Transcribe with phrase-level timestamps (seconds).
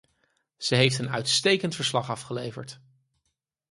[0.57, 2.79] Ze heeft een uitstekend verslag afgeleverd.